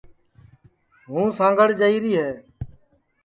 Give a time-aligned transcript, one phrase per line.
[1.09, 2.31] ہوں سانٚگھڑ جائیری ہے